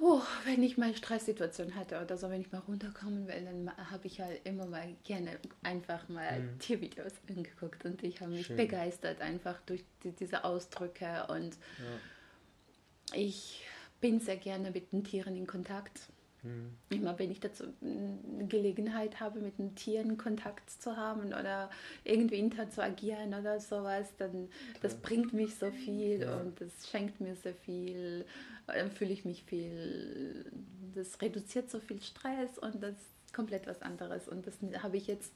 oh, 0.00 0.22
wenn 0.44 0.62
ich 0.62 0.78
mal 0.78 0.96
Stresssituation 0.96 1.74
hatte 1.74 2.00
oder 2.00 2.16
so, 2.16 2.30
wenn 2.30 2.40
ich 2.40 2.52
mal 2.52 2.58
runterkommen 2.58 3.26
will, 3.26 3.44
dann 3.44 3.90
habe 3.90 4.06
ich 4.06 4.20
halt 4.20 4.40
immer 4.44 4.66
mal 4.66 4.94
gerne 5.04 5.38
einfach 5.62 6.08
mal 6.08 6.40
mhm. 6.40 6.58
Tiervideos 6.58 7.12
angeguckt 7.28 7.84
und 7.84 8.02
ich 8.02 8.20
habe 8.20 8.30
mich 8.32 8.46
Schön. 8.46 8.56
begeistert 8.56 9.20
einfach 9.20 9.60
durch 9.66 9.84
die, 10.04 10.12
diese 10.12 10.44
Ausdrücke 10.44 11.26
und 11.28 11.56
ja. 11.78 13.16
ich 13.18 13.64
bin 14.00 14.20
sehr 14.20 14.36
gerne 14.36 14.70
mit 14.70 14.92
den 14.92 15.02
Tieren 15.02 15.36
in 15.36 15.46
Kontakt. 15.46 16.00
Mhm. 16.48 16.76
Immer 16.88 17.18
wenn 17.18 17.30
ich 17.30 17.40
dazu 17.40 17.64
eine 17.82 18.46
Gelegenheit 18.46 19.20
habe, 19.20 19.40
mit 19.40 19.58
den 19.58 19.74
Tieren 19.74 20.16
Kontakt 20.16 20.70
zu 20.70 20.96
haben 20.96 21.28
oder 21.28 21.70
irgendwie 22.04 22.38
interagieren 22.38 23.34
oder 23.34 23.60
sowas, 23.60 24.12
dann 24.18 24.48
das 24.80 24.94
bringt 24.96 25.32
mich 25.32 25.56
so 25.56 25.70
viel 25.70 26.20
ja. 26.20 26.36
und 26.36 26.60
das 26.60 26.88
schenkt 26.88 27.20
mir 27.20 27.34
sehr 27.36 27.54
viel. 27.54 28.24
Dann 28.66 28.90
fühle 28.90 29.12
ich 29.12 29.24
mich 29.24 29.44
viel, 29.44 30.50
das 30.94 31.20
reduziert 31.20 31.70
so 31.70 31.80
viel 31.80 32.00
Stress 32.02 32.58
und 32.58 32.82
das 32.82 32.92
ist 32.92 33.34
komplett 33.34 33.66
was 33.66 33.82
anderes. 33.82 34.28
Und 34.28 34.46
das 34.46 34.54
habe 34.82 34.96
ich 34.96 35.06
jetzt 35.06 35.32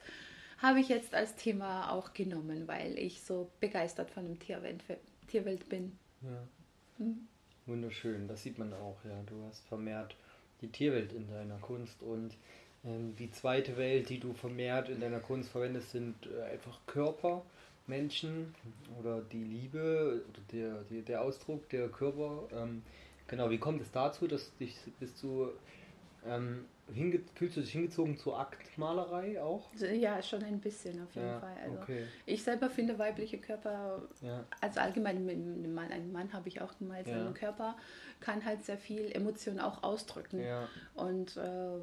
habe 0.58 0.78
ich 0.78 0.88
jetzt 0.88 1.12
als 1.12 1.34
Thema 1.34 1.90
auch 1.90 2.14
genommen, 2.14 2.68
weil 2.68 2.96
ich 2.96 3.22
so 3.22 3.50
begeistert 3.58 4.10
von 4.10 4.24
dem 4.24 4.38
Tierwelt, 4.38 4.84
Tierwelt 5.26 5.68
bin. 5.68 5.98
Ja. 6.22 6.46
Mhm. 6.98 7.26
Wunderschön, 7.66 8.28
das 8.28 8.42
sieht 8.42 8.58
man 8.58 8.72
auch, 8.72 9.04
ja. 9.04 9.22
Du 9.26 9.42
hast 9.44 9.66
vermehrt 9.66 10.16
die 10.62 10.68
Tierwelt 10.68 11.12
in 11.12 11.28
deiner 11.28 11.58
Kunst 11.58 12.00
und 12.02 12.32
ähm, 12.84 13.14
die 13.16 13.30
zweite 13.30 13.76
Welt, 13.76 14.08
die 14.08 14.18
du 14.18 14.32
vermehrt 14.32 14.88
in 14.88 15.00
deiner 15.00 15.20
Kunst 15.20 15.50
verwendest, 15.50 15.90
sind 15.90 16.14
äh, 16.26 16.52
einfach 16.52 16.78
Körper, 16.86 17.42
Menschen 17.86 18.54
oder 18.98 19.20
die 19.20 19.42
Liebe 19.42 20.22
oder 20.28 20.40
der, 20.52 20.82
der, 20.90 21.02
der 21.02 21.22
Ausdruck 21.22 21.68
der 21.70 21.88
Körper. 21.88 22.48
Ähm, 22.52 22.82
genau, 23.26 23.50
wie 23.50 23.58
kommt 23.58 23.82
es 23.82 23.90
dazu, 23.90 24.26
dass 24.26 24.56
dich 24.56 24.76
bist 25.00 25.22
du 25.22 25.50
ähm, 26.26 26.64
fühlst 27.34 27.56
du 27.56 27.60
dich 27.60 27.72
hingezogen 27.72 28.16
zur 28.16 28.38
Aktmalerei 28.38 29.40
auch? 29.40 29.68
Ja, 29.74 30.22
schon 30.22 30.42
ein 30.42 30.60
bisschen 30.60 31.02
auf 31.02 31.14
jeden 31.14 31.28
ja, 31.28 31.40
Fall. 31.40 31.56
Also 31.64 31.78
okay. 31.78 32.04
Ich 32.26 32.42
selber 32.42 32.68
finde 32.68 32.98
weibliche 32.98 33.38
Körper, 33.38 34.02
ja. 34.20 34.44
also 34.60 34.80
allgemein 34.80 35.26
ein 35.28 35.74
Mann, 35.74 35.90
einen 35.90 36.12
Mann 36.12 36.32
habe 36.32 36.48
ich 36.48 36.60
auch 36.60 36.76
gemalt, 36.78 37.06
ja. 37.06 37.26
ein 37.26 37.34
Körper 37.34 37.76
kann 38.20 38.44
halt 38.44 38.64
sehr 38.64 38.78
viel 38.78 39.10
Emotion 39.12 39.58
auch 39.58 39.82
ausdrücken. 39.82 40.42
Ja. 40.42 40.68
Und 40.94 41.36
äh, 41.36 41.78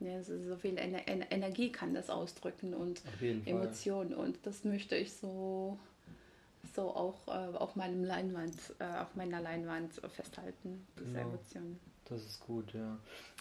ja, 0.00 0.22
so 0.22 0.56
viel 0.56 0.78
Ener 0.78 1.06
Energie 1.08 1.70
kann 1.72 1.94
das 1.94 2.10
ausdrücken 2.10 2.74
und 2.74 3.02
Emotionen. 3.44 4.14
Und 4.14 4.38
das 4.44 4.64
möchte 4.64 4.96
ich 4.96 5.12
so 5.12 5.78
so 6.74 6.94
auch 6.94 7.26
äh, 7.28 7.56
auf 7.56 7.76
meinem 7.76 8.04
Leinwand, 8.04 8.56
äh, 8.78 8.84
auf 8.98 9.14
meiner 9.16 9.40
Leinwand 9.40 9.94
festhalten, 10.08 10.86
diese 10.98 11.12
genau. 11.12 11.28
Emotionen. 11.28 11.80
Das 12.10 12.24
ist 12.24 12.40
gut, 12.40 12.74
ja. 12.74 12.98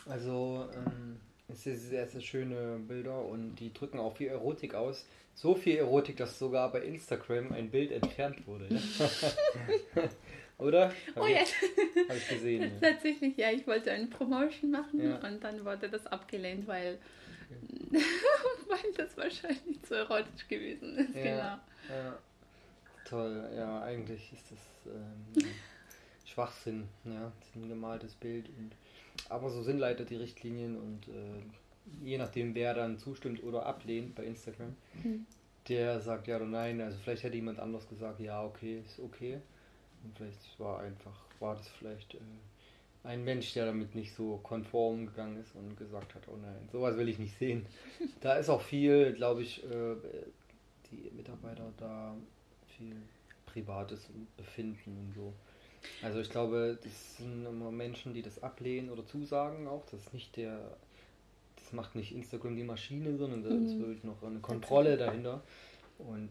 Also 0.07 0.69
ähm, 0.75 1.19
es 1.47 1.63
sind 1.63 1.77
sehr, 1.77 2.07
sehr 2.07 2.21
schöne 2.21 2.79
Bilder 2.87 3.25
und 3.25 3.55
die 3.55 3.73
drücken 3.73 3.99
auch 3.99 4.15
viel 4.15 4.27
Erotik 4.27 4.75
aus. 4.75 5.05
So 5.33 5.55
viel 5.55 5.77
Erotik, 5.77 6.17
dass 6.17 6.37
sogar 6.37 6.71
bei 6.71 6.81
Instagram 6.81 7.51
ein 7.51 7.71
Bild 7.71 7.91
entfernt 7.91 8.45
wurde. 8.45 8.67
Ja? 8.69 10.03
Oder? 10.59 10.89
Hab 11.15 11.23
oh 11.23 11.25
ja. 11.25 11.39
Habe 12.07 12.17
ich 12.17 12.27
gesehen. 12.27 12.71
Ja. 12.81 12.91
Tatsächlich, 12.91 13.37
ja. 13.37 13.49
Ich 13.51 13.65
wollte 13.65 13.91
eine 13.91 14.07
Promotion 14.07 14.71
machen 14.71 15.01
ja. 15.01 15.15
und 15.27 15.43
dann 15.43 15.65
wurde 15.65 15.89
das 15.89 16.05
abgelehnt, 16.05 16.67
weil, 16.67 16.99
okay. 17.49 18.03
weil 18.67 18.93
das 18.97 19.17
wahrscheinlich 19.17 19.81
zu 19.83 19.95
erotisch 19.95 20.47
gewesen 20.47 20.97
ist. 20.97 21.15
Ja. 21.15 21.23
Genau. 21.23 22.03
Ja. 22.03 22.19
Toll, 23.05 23.49
ja, 23.55 23.81
eigentlich 23.81 24.31
ist 24.31 24.51
das. 24.51 24.93
Ähm, 24.93 25.49
Schwachsinn, 26.29 26.87
ja, 27.05 27.31
das 27.39 27.49
ist 27.49 27.55
ein 27.55 27.69
gemaltes 27.69 28.15
Bild. 28.15 28.49
Und, 28.57 28.71
aber 29.29 29.49
so 29.49 29.63
sind 29.63 29.79
leider 29.79 30.05
die 30.05 30.15
Richtlinien 30.15 30.77
und 30.77 31.07
äh, 31.07 32.05
je 32.05 32.17
nachdem, 32.17 32.55
wer 32.55 32.73
dann 32.73 32.97
zustimmt 32.97 33.43
oder 33.43 33.65
ablehnt 33.65 34.15
bei 34.15 34.23
Instagram, 34.23 34.75
mhm. 35.03 35.25
der 35.67 35.99
sagt 35.99 36.27
ja 36.27 36.37
oder 36.37 36.45
nein. 36.45 36.81
Also 36.81 36.97
vielleicht 37.03 37.23
hätte 37.23 37.35
jemand 37.35 37.59
anders 37.59 37.87
gesagt, 37.87 38.19
ja, 38.19 38.43
okay, 38.43 38.81
ist 38.85 38.99
okay. 38.99 39.39
Und 40.03 40.15
vielleicht 40.15 40.59
war 40.59 40.79
einfach, 40.79 41.25
war 41.39 41.55
das 41.55 41.67
vielleicht 41.67 42.15
äh, 42.15 42.19
ein 43.03 43.23
Mensch, 43.23 43.53
der 43.53 43.65
damit 43.65 43.95
nicht 43.95 44.13
so 44.13 44.37
konform 44.37 45.07
gegangen 45.07 45.41
ist 45.41 45.55
und 45.55 45.77
gesagt 45.77 46.15
hat, 46.15 46.23
oh 46.27 46.37
nein, 46.41 46.67
sowas 46.71 46.97
will 46.97 47.09
ich 47.09 47.19
nicht 47.19 47.37
sehen. 47.37 47.65
da 48.21 48.35
ist 48.35 48.49
auch 48.49 48.61
viel, 48.61 49.13
glaube 49.13 49.41
ich, 49.41 49.63
äh, 49.63 49.95
die 50.91 51.11
Mitarbeiter 51.15 51.71
da 51.77 52.15
viel 52.77 52.95
Privates 53.45 54.09
befinden 54.37 54.97
und 54.97 55.13
so. 55.13 55.33
Also 56.01 56.19
ich 56.19 56.29
glaube, 56.29 56.77
das 56.83 57.17
sind 57.17 57.45
immer 57.45 57.71
Menschen, 57.71 58.13
die 58.13 58.21
das 58.21 58.41
ablehnen 58.41 58.89
oder 58.89 59.05
zusagen 59.05 59.67
auch. 59.67 59.85
Das 59.91 60.01
ist 60.01 60.13
nicht 60.13 60.35
der, 60.37 60.59
das 61.55 61.73
macht 61.73 61.95
nicht 61.95 62.13
Instagram 62.13 62.55
die 62.55 62.63
Maschine, 62.63 63.17
sondern 63.17 63.43
da 63.43 63.49
ist 63.49 63.75
mhm. 63.75 63.79
wirklich 63.79 64.03
noch 64.03 64.21
eine 64.23 64.39
Kontrolle 64.39 64.97
dahinter. 64.97 65.41
Und 65.97 66.29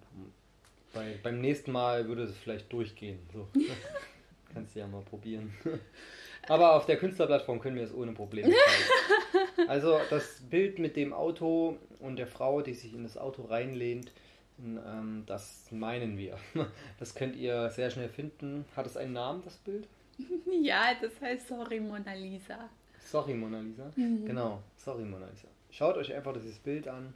bei, 0.92 1.18
beim 1.22 1.40
nächsten 1.40 1.72
Mal 1.72 2.08
würde 2.08 2.24
es 2.24 2.36
vielleicht 2.36 2.72
durchgehen. 2.72 3.18
So. 3.32 3.48
Kannst 4.54 4.74
du 4.74 4.80
ja 4.80 4.86
mal 4.86 5.02
probieren. 5.02 5.54
Aber 6.48 6.74
auf 6.74 6.86
der 6.86 6.96
Künstlerplattform 6.96 7.60
können 7.60 7.76
wir 7.76 7.84
es 7.84 7.94
ohne 7.94 8.12
Probleme 8.12 8.48
zeigen. 9.56 9.68
Also 9.68 9.98
das 10.08 10.40
Bild 10.48 10.78
mit 10.78 10.96
dem 10.96 11.12
Auto 11.12 11.76
und 12.00 12.16
der 12.16 12.26
Frau, 12.26 12.62
die 12.62 12.74
sich 12.74 12.94
in 12.94 13.02
das 13.02 13.18
Auto 13.18 13.42
reinlehnt, 13.42 14.12
ähm, 14.58 15.24
das 15.26 15.70
meinen 15.70 16.16
wir. 16.16 16.36
Das 16.98 17.14
könnt 17.14 17.36
ihr 17.36 17.70
sehr 17.70 17.90
schnell 17.90 18.08
finden. 18.08 18.64
Hat 18.76 18.86
es 18.86 18.96
einen 18.96 19.12
Namen, 19.12 19.42
das 19.44 19.56
Bild? 19.58 19.86
Ja, 20.62 20.94
das 21.00 21.20
heißt 21.20 21.48
Sorry 21.48 21.80
Mona 21.80 22.12
Lisa. 22.14 22.68
Sorry 23.04 23.34
Mona 23.34 23.60
Lisa? 23.60 23.90
Mhm. 23.96 24.26
Genau, 24.26 24.62
Sorry 24.76 25.04
Mona 25.04 25.26
Lisa. 25.26 25.48
Schaut 25.70 25.96
euch 25.96 26.12
einfach 26.12 26.32
dieses 26.32 26.58
Bild 26.58 26.88
an 26.88 27.14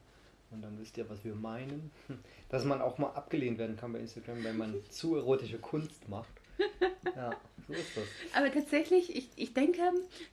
und 0.50 0.62
dann 0.62 0.78
wisst 0.78 0.96
ihr, 0.98 1.08
was 1.10 1.24
wir 1.24 1.34
meinen. 1.34 1.90
Dass 2.48 2.64
man 2.64 2.80
auch 2.80 2.98
mal 2.98 3.10
abgelehnt 3.10 3.58
werden 3.58 3.76
kann 3.76 3.92
bei 3.92 3.98
Instagram, 3.98 4.44
wenn 4.44 4.58
man 4.58 4.74
zu 4.90 5.16
erotische 5.16 5.58
Kunst 5.58 6.08
macht. 6.08 6.32
Ja, 7.16 7.30
so 7.66 7.74
ist 7.74 7.96
das. 7.96 8.04
Aber 8.34 8.52
tatsächlich, 8.52 9.14
ich, 9.14 9.30
ich 9.36 9.54
denke, 9.54 9.80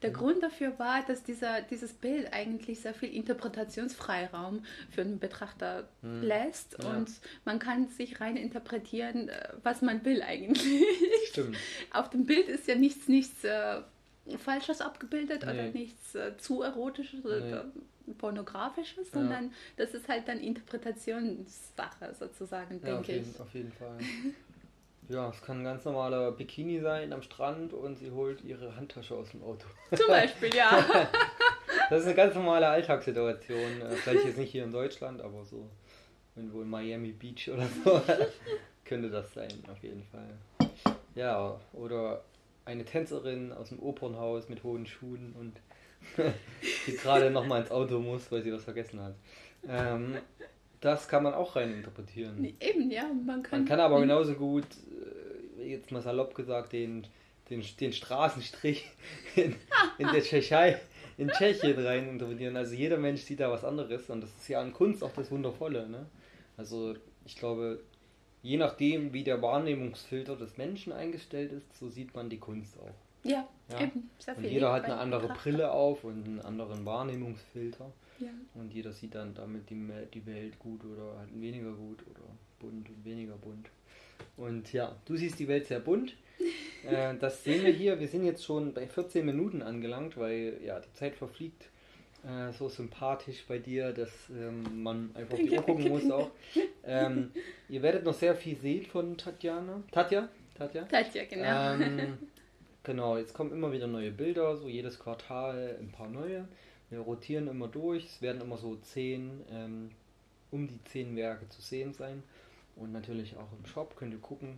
der 0.01 0.09
mhm. 0.09 0.13
Grund 0.13 0.43
dafür 0.43 0.77
war, 0.79 1.03
dass 1.05 1.23
dieser, 1.23 1.61
dieses 1.61 1.93
Bild 1.93 2.33
eigentlich 2.33 2.81
sehr 2.81 2.93
viel 2.93 3.13
Interpretationsfreiraum 3.13 4.63
für 4.91 5.03
den 5.03 5.19
Betrachter 5.19 5.87
mhm. 6.01 6.21
lässt 6.23 6.77
ja. 6.81 6.89
und 6.89 7.09
man 7.45 7.59
kann 7.59 7.89
sich 7.89 8.21
rein 8.21 8.37
interpretieren, 8.37 9.29
äh, 9.29 9.49
was 9.63 9.81
man 9.81 10.03
will 10.05 10.21
eigentlich. 10.21 10.83
Stimmt. 11.29 11.57
Auf 11.91 12.09
dem 12.09 12.25
Bild 12.25 12.47
ist 12.47 12.67
ja 12.67 12.75
nichts, 12.75 13.07
nichts 13.07 13.43
äh, 13.43 13.81
Falsches 14.37 14.81
abgebildet 14.81 15.43
nee. 15.45 15.51
oder 15.51 15.63
nichts 15.69 16.15
äh, 16.15 16.37
zu 16.37 16.61
Erotisches 16.61 17.23
nee. 17.23 17.29
oder 17.29 17.65
Pornografisches, 18.17 19.11
sondern 19.11 19.45
ja. 19.45 19.51
das 19.77 19.93
ist 19.93 20.07
halt 20.07 20.27
dann 20.27 20.39
Interpretationssache 20.39 22.15
sozusagen, 22.17 22.79
ja, 22.83 22.95
denke 22.95 23.13
ich. 23.17 23.39
Auf 23.39 23.53
jeden 23.53 23.71
Fall. 23.71 23.97
Ja, 25.09 25.29
es 25.29 25.41
kann 25.41 25.61
ein 25.61 25.63
ganz 25.63 25.85
normaler 25.85 26.31
Bikini 26.31 26.79
sein 26.81 27.11
am 27.13 27.23
Strand 27.23 27.73
und 27.73 27.97
sie 27.97 28.11
holt 28.11 28.43
ihre 28.43 28.75
Handtasche 28.75 29.15
aus 29.15 29.31
dem 29.31 29.41
Auto. 29.41 29.65
Zum 29.95 30.07
Beispiel, 30.07 30.53
ja. 30.53 30.85
das 31.89 32.01
ist 32.01 32.05
eine 32.05 32.15
ganz 32.15 32.35
normale 32.35 32.67
Alltagssituation. 32.67 33.81
Äh, 33.81 33.89
vielleicht 33.95 34.25
jetzt 34.25 34.37
nicht 34.37 34.51
hier 34.51 34.63
in 34.63 34.71
Deutschland, 34.71 35.21
aber 35.21 35.43
so 35.45 35.67
irgendwo 36.35 36.61
in 36.61 36.69
Miami 36.69 37.11
Beach 37.11 37.49
oder 37.49 37.67
so 37.83 37.99
könnte 38.85 39.09
das 39.09 39.33
sein, 39.33 39.51
auf 39.71 39.81
jeden 39.81 40.03
Fall. 40.03 40.29
Ja, 41.15 41.59
oder 41.73 42.23
eine 42.65 42.85
Tänzerin 42.85 43.51
aus 43.51 43.69
dem 43.69 43.79
Opernhaus 43.79 44.47
mit 44.47 44.63
hohen 44.63 44.85
Schuhen 44.85 45.33
und 45.39 45.59
die 46.85 46.95
gerade 46.95 47.31
nochmal 47.31 47.61
ins 47.61 47.71
Auto 47.71 47.97
muss, 47.97 48.31
weil 48.31 48.43
sie 48.43 48.53
was 48.53 48.63
vergessen 48.63 49.01
hat. 49.01 49.15
Ähm, 49.67 50.19
das 50.81 51.07
kann 51.07 51.23
man 51.23 51.33
auch 51.33 51.55
rein 51.55 51.73
interpretieren. 51.73 52.55
Eben, 52.59 52.89
ja. 52.89 53.03
Man 53.03 53.43
kann, 53.43 53.59
man 53.59 53.67
kann 53.67 53.79
aber 53.79 53.99
genauso 53.99 54.33
gut, 54.33 54.65
äh, 55.57 55.69
jetzt 55.69 55.91
mal 55.91 56.01
salopp 56.01 56.35
gesagt, 56.35 56.73
den, 56.73 57.05
den, 57.49 57.63
den 57.79 57.93
Straßenstrich 57.93 58.89
in, 59.35 59.55
in 59.97 60.07
der 60.07 60.21
Tschechei, 60.21 60.79
in 61.17 61.29
Tschechien 61.29 61.77
rein 61.85 62.09
interpretieren. 62.09 62.55
Also 62.55 62.75
jeder 62.75 62.97
Mensch 62.97 63.21
sieht 63.21 63.39
da 63.39 63.51
was 63.51 63.63
anderes 63.63 64.09
und 64.09 64.21
das 64.21 64.29
ist 64.29 64.47
ja 64.47 64.61
an 64.61 64.73
Kunst 64.73 65.03
auch 65.03 65.13
das 65.13 65.31
Wundervolle. 65.31 65.87
Ne? 65.89 66.05
Also 66.55 66.95
ich 67.25 67.35
glaube, 67.35 67.81
je 68.41 68.57
nachdem, 68.57 69.13
wie 69.13 69.23
der 69.23 69.41
Wahrnehmungsfilter 69.41 70.35
des 70.35 70.57
Menschen 70.57 70.93
eingestellt 70.93 71.51
ist, 71.51 71.77
so 71.77 71.89
sieht 71.89 72.15
man 72.15 72.29
die 72.29 72.39
Kunst 72.39 72.79
auch. 72.79 73.27
Ja, 73.29 73.47
ja. 73.69 73.81
eben. 73.81 74.09
Sehr 74.17 74.37
und 74.37 74.45
jeder 74.45 74.71
hat 74.71 74.85
eine 74.85 74.97
andere 74.97 75.27
Brille 75.27 75.71
auf 75.71 76.05
und 76.05 76.25
einen 76.25 76.39
anderen 76.39 76.85
Wahrnehmungsfilter. 76.85 77.91
Ja. 78.19 78.29
Und 78.55 78.73
jeder 78.73 78.91
sieht 78.91 79.15
dann 79.15 79.33
damit 79.33 79.69
die, 79.69 79.89
die 80.13 80.25
Welt 80.25 80.59
gut 80.59 80.83
oder 80.85 81.17
halt 81.19 81.29
weniger 81.39 81.71
gut 81.71 82.03
oder 82.07 82.25
bunt 82.59 82.89
und 82.89 83.05
weniger 83.05 83.35
bunt. 83.37 83.69
Und 84.37 84.71
ja, 84.73 84.95
du 85.05 85.15
siehst 85.15 85.39
die 85.39 85.47
Welt 85.47 85.67
sehr 85.67 85.79
bunt. 85.79 86.15
äh, 86.83 87.15
das 87.17 87.43
sehen 87.43 87.65
wir 87.65 87.73
hier. 87.73 87.99
Wir 87.99 88.07
sind 88.07 88.25
jetzt 88.25 88.43
schon 88.43 88.73
bei 88.73 88.87
14 88.87 89.25
Minuten 89.25 89.61
angelangt, 89.61 90.17
weil 90.17 90.59
ja 90.63 90.79
die 90.79 90.93
Zeit 90.93 91.15
verfliegt 91.15 91.69
äh, 92.23 92.51
so 92.51 92.67
sympathisch 92.67 93.45
bei 93.47 93.59
dir, 93.59 93.91
dass 93.93 94.11
ähm, 94.29 94.83
man 94.83 95.11
einfach 95.13 95.37
die 95.37 95.51
Uhr 95.51 95.61
gucken 95.61 95.87
muss 95.87 96.09
auch. 96.11 96.29
Ähm, 96.83 97.31
ihr 97.69 97.81
werdet 97.81 98.03
noch 98.03 98.13
sehr 98.13 98.35
viel 98.35 98.57
sehen 98.57 98.85
von 98.85 99.17
Tatjana. 99.17 99.81
Tatja? 99.91 100.27
Tatja? 100.57 100.83
Tatja, 100.83 101.23
genau. 101.25 101.73
Ähm, 101.73 102.17
genau, 102.83 103.17
jetzt 103.17 103.33
kommen 103.33 103.53
immer 103.53 103.71
wieder 103.71 103.87
neue 103.87 104.11
Bilder, 104.11 104.57
so 104.57 104.67
jedes 104.67 104.99
Quartal 104.99 105.77
ein 105.79 105.91
paar 105.91 106.09
neue. 106.09 106.47
Wir 106.89 106.99
rotieren 106.99 107.47
immer 107.47 107.67
durch, 107.67 108.05
es 108.05 108.21
werden 108.21 108.41
immer 108.41 108.57
so 108.57 108.75
zehn, 108.77 109.41
ähm, 109.51 109.91
um 110.51 110.67
die 110.67 110.83
zehn 110.85 111.15
Werke 111.15 111.47
zu 111.49 111.61
sehen 111.61 111.93
sein. 111.93 112.23
Und 112.75 112.91
natürlich 112.91 113.35
auch 113.37 113.51
im 113.57 113.65
Shop 113.65 113.95
könnt 113.95 114.13
ihr 114.13 114.19
gucken, 114.19 114.57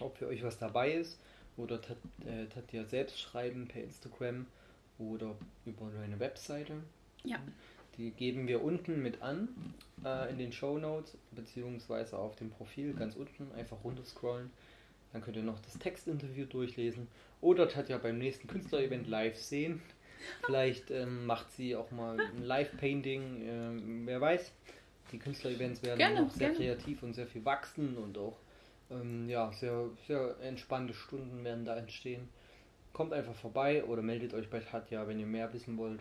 ob 0.00 0.16
für 0.18 0.28
euch 0.28 0.42
was 0.42 0.58
dabei 0.58 0.92
ist. 0.92 1.18
oder 1.56 1.80
Tat, 1.80 1.96
äh, 2.24 2.46
Tatja 2.46 2.84
selbst 2.84 3.18
schreiben 3.18 3.66
per 3.66 3.82
Instagram 3.82 4.46
oder 4.98 5.34
über 5.66 5.90
eine 6.02 6.20
Webseite. 6.20 6.74
Ja. 7.24 7.38
Die 7.96 8.12
geben 8.12 8.46
wir 8.46 8.62
unten 8.62 9.02
mit 9.02 9.22
an 9.22 9.48
äh, 10.04 10.30
in 10.30 10.38
den 10.38 10.52
Show 10.52 10.78
Notes 10.78 11.16
beziehungsweise 11.32 12.16
auf 12.16 12.36
dem 12.36 12.50
Profil 12.50 12.94
ganz 12.94 13.16
unten 13.16 13.50
einfach 13.56 13.82
runterscrollen. 13.82 14.50
Dann 15.12 15.22
könnt 15.22 15.36
ihr 15.36 15.42
noch 15.42 15.58
das 15.60 15.78
Textinterview 15.78 16.44
durchlesen 16.44 17.08
oder 17.40 17.68
Tatja 17.68 17.98
beim 17.98 18.18
nächsten 18.18 18.46
Künstlerevent 18.46 19.08
live 19.08 19.36
sehen. 19.36 19.82
Vielleicht 20.44 20.90
ähm, 20.90 21.26
macht 21.26 21.50
sie 21.52 21.76
auch 21.76 21.90
mal 21.90 22.18
ein 22.18 22.42
Live-Painting, 22.42 23.42
äh, 23.42 24.06
wer 24.06 24.20
weiß. 24.20 24.52
Die 25.12 25.18
Künstlerevents 25.18 25.82
werden 25.82 25.98
gerne, 25.98 26.22
noch 26.22 26.30
sehr 26.30 26.50
gerne. 26.50 26.76
kreativ 26.76 27.02
und 27.02 27.14
sehr 27.14 27.26
viel 27.26 27.44
wachsen 27.44 27.96
und 27.96 28.18
auch 28.18 28.36
ähm, 28.90 29.28
ja, 29.28 29.50
sehr, 29.52 29.90
sehr 30.06 30.36
entspannte 30.42 30.94
Stunden 30.94 31.44
werden 31.44 31.64
da 31.64 31.76
entstehen. 31.76 32.28
Kommt 32.92 33.12
einfach 33.12 33.34
vorbei 33.34 33.84
oder 33.84 34.02
meldet 34.02 34.34
euch 34.34 34.48
bei 34.50 34.60
Tatja, 34.60 35.06
wenn 35.06 35.18
ihr 35.18 35.26
mehr 35.26 35.52
wissen 35.52 35.76
wollt. 35.76 36.00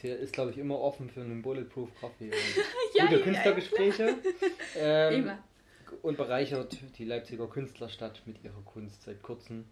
Sie 0.00 0.08
ist, 0.08 0.32
glaube 0.32 0.50
ich, 0.50 0.58
immer 0.58 0.78
offen 0.78 1.10
für 1.10 1.20
einen 1.20 1.42
Bulletproof 1.42 1.88
Coffee 2.00 2.26
und 2.26 2.34
ja, 2.94 3.06
gute 3.06 3.22
Künstlergespräche. 3.22 4.16
Ähm, 4.76 5.14
immer. 5.14 5.38
Und 6.02 6.16
bereichert 6.16 6.76
die 6.98 7.04
Leipziger 7.04 7.48
Künstlerstadt 7.48 8.22
mit 8.26 8.42
ihrer 8.44 8.62
Kunst 8.64 9.02
seit 9.02 9.22
kurzem. 9.22 9.64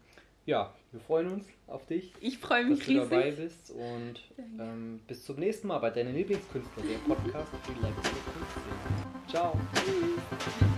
Ja, 0.49 0.73
wir 0.93 1.00
freuen 1.00 1.31
uns 1.31 1.45
auf 1.67 1.85
dich. 1.85 2.14
Ich 2.23 2.38
freue 2.38 2.64
mich 2.64 2.78
dass 2.78 2.88
riesig. 2.88 3.02
du 3.02 3.14
dabei 3.14 3.31
bist 3.33 3.71
und 3.71 4.14
ähm, 4.59 4.99
bis 5.07 5.23
zum 5.26 5.37
nächsten 5.37 5.69
Mal 5.69 5.76
bei 5.76 5.90
deinen 5.90 6.14
Lieblingskünstler, 6.14 6.85
der 6.85 6.97
Podcast 7.07 7.52
Leipziger 7.83 8.17
Kunst. 8.33 9.31
Ciao. 9.31 9.52
Tschüss. 9.75 10.77